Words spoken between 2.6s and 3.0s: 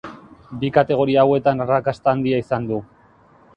du.